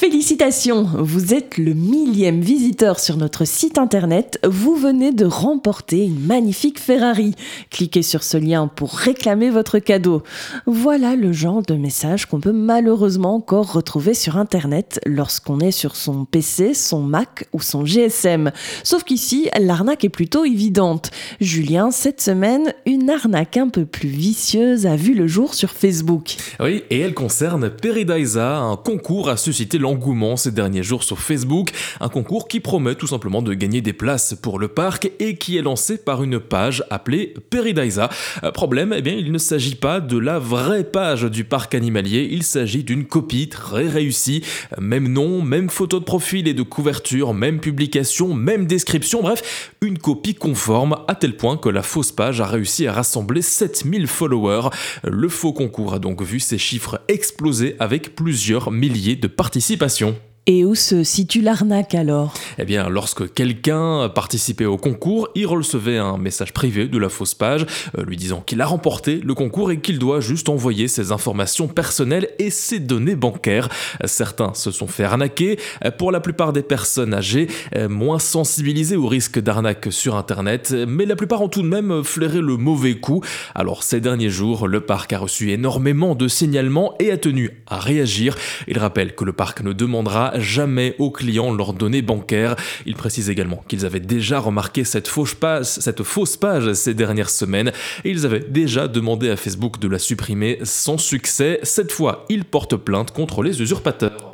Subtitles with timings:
[0.00, 4.38] Félicitations, vous êtes le millième visiteur sur notre site internet.
[4.46, 7.34] Vous venez de remporter une magnifique Ferrari.
[7.70, 10.22] Cliquez sur ce lien pour réclamer votre cadeau.
[10.66, 15.96] Voilà le genre de message qu'on peut malheureusement encore retrouver sur internet lorsqu'on est sur
[15.96, 18.52] son PC, son Mac ou son GSM.
[18.84, 21.10] Sauf qu'ici, l'arnaque est plutôt évidente.
[21.40, 26.36] Julien, cette semaine, une arnaque un peu plus vicieuse a vu le jour sur Facebook.
[26.60, 31.70] Oui, et elle concerne un concours à susciter l'engouement ces derniers jours sur Facebook,
[32.00, 35.56] un concours qui promet tout simplement de gagner des places pour le parc et qui
[35.56, 38.10] est lancé par une page appelée Peridaisa.
[38.44, 42.28] Euh, problème, eh bien, il ne s'agit pas de la vraie page du parc animalier,
[42.30, 44.44] il s'agit d'une copie très réussie,
[44.78, 49.96] même nom, même photo de profil et de couverture, même publication, même description, bref, une
[49.96, 54.68] copie conforme à tel point que la fausse page a réussi à rassembler 7000 followers.
[55.02, 60.27] Le faux concours a donc vu ses chiffres exploser avec plusieurs milliers de participants Participation
[60.48, 62.32] et où se situe l'arnaque alors?
[62.58, 67.34] Eh bien, lorsque quelqu'un participait au concours, il recevait un message privé de la fausse
[67.34, 67.66] page
[67.98, 71.68] euh, lui disant qu'il a remporté le concours et qu'il doit juste envoyer ses informations
[71.68, 73.68] personnelles et ses données bancaires.
[74.06, 75.58] Certains se sont fait arnaquer.
[75.98, 81.04] Pour la plupart des personnes âgées, euh, moins sensibilisées au risque d'arnaque sur Internet, mais
[81.04, 83.22] la plupart ont tout de même flairé le mauvais coup.
[83.54, 87.78] Alors, ces derniers jours, le parc a reçu énormément de signalements et a tenu à
[87.78, 88.34] réagir.
[88.66, 92.56] Il rappelle que le parc ne demandera jamais aux clients leurs données bancaires.
[92.86, 97.30] Il précise également qu'ils avaient déjà remarqué cette fausse page, cette fausse page ces dernières
[97.30, 97.72] semaines
[98.04, 101.60] et ils avaient déjà demandé à Facebook de la supprimer sans succès.
[101.62, 104.27] Cette fois, ils portent plainte contre les usurpateurs.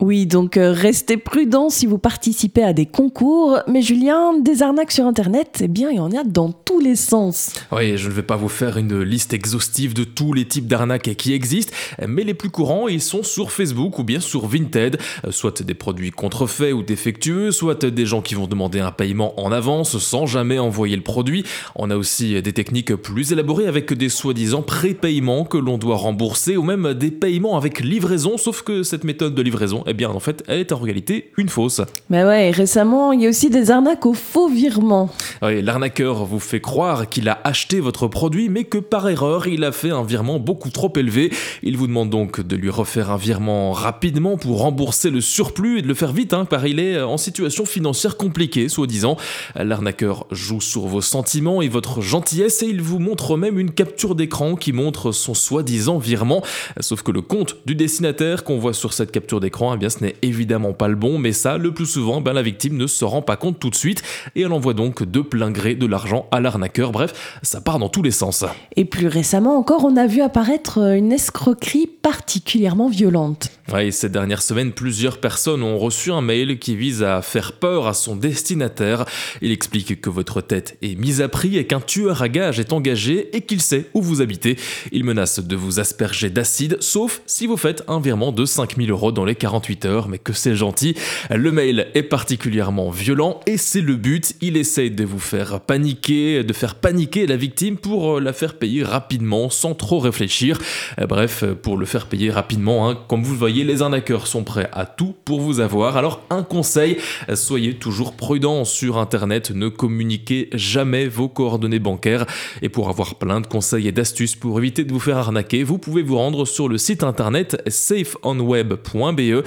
[0.00, 3.58] Oui, donc euh, restez prudents si vous participez à des concours.
[3.66, 6.94] Mais Julien, des arnaques sur Internet, eh bien, il y en a dans tous les
[6.94, 7.54] sens.
[7.72, 11.16] Oui, je ne vais pas vous faire une liste exhaustive de tous les types d'arnaques
[11.16, 11.72] qui existent,
[12.06, 15.74] mais les plus courants, ils sont sur Facebook ou bien sur Vinted, euh, soit des
[15.74, 20.26] produits contrefaits ou défectueux, soit des gens qui vont demander un paiement en avance sans
[20.26, 21.42] jamais envoyer le produit.
[21.74, 26.56] On a aussi des techniques plus élaborées avec des soi-disant prépaiements que l'on doit rembourser
[26.56, 30.20] ou même des paiements avec livraison, sauf que cette méthode de livraison eh bien en
[30.20, 31.80] fait, elle est en réalité une fausse.
[32.10, 35.10] Mais ouais, récemment, il y a aussi des arnaques au faux virement.
[35.42, 39.64] Oui, l'arnaqueur vous fait croire qu'il a acheté votre produit, mais que par erreur, il
[39.64, 41.32] a fait un virement beaucoup trop élevé.
[41.62, 45.82] Il vous demande donc de lui refaire un virement rapidement pour rembourser le surplus et
[45.82, 49.16] de le faire vite, hein, car il est en situation financière compliquée, soi-disant.
[49.54, 54.14] L'arnaqueur joue sur vos sentiments et votre gentillesse et il vous montre même une capture
[54.14, 56.42] d'écran qui montre son soi-disant virement.
[56.80, 60.72] Sauf que le compte du destinataire qu'on voit sur cette capture d'écran ce n'est évidemment
[60.72, 63.36] pas le bon, mais ça, le plus souvent, ben, la victime ne se rend pas
[63.36, 64.02] compte tout de suite
[64.34, 66.92] et elle envoie donc de plein gré de l'argent à l'arnaqueur.
[66.92, 68.44] Bref, ça part dans tous les sens.
[68.76, 73.50] Et plus récemment encore, on a vu apparaître une escroquerie particulièrement violente.
[73.70, 77.86] Oui, ces dernières semaines, plusieurs personnes ont reçu un mail qui vise à faire peur
[77.86, 79.04] à son destinataire.
[79.42, 82.72] Il explique que votre tête est mise à prix et qu'un tueur à gage est
[82.72, 84.56] engagé et qu'il sait où vous habitez.
[84.90, 89.12] Il menace de vous asperger d'acide, sauf si vous faites un virement de 5000 euros
[89.12, 90.94] dans les 48 heures, mais que c'est gentil.
[91.28, 94.34] Le mail est particulièrement violent et c'est le but.
[94.40, 98.82] Il essaye de vous faire paniquer, de faire paniquer la victime pour la faire payer
[98.82, 100.58] rapidement sans trop réfléchir.
[101.06, 104.68] Bref, pour le faire payer rapidement, hein, comme vous le voyez, les arnaqueurs sont prêts
[104.72, 105.96] à tout pour vous avoir.
[105.96, 106.98] Alors un conseil,
[107.34, 112.26] soyez toujours prudent sur Internet, ne communiquez jamais vos coordonnées bancaires.
[112.62, 115.78] Et pour avoir plein de conseils et d'astuces pour éviter de vous faire arnaquer, vous
[115.78, 119.44] pouvez vous rendre sur le site internet safeonweb.be.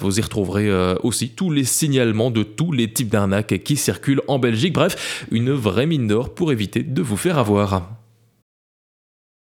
[0.00, 4.22] Vous y retrouverez euh, aussi tous les signalements de tous les types d'arnaques qui circulent
[4.28, 4.74] en Belgique.
[4.74, 8.03] Bref, une vraie mine d'or pour éviter de vous faire avoir.